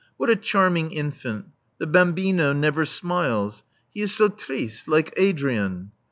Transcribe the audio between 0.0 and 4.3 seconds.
What a charming infant! The bambino never smiles. He is so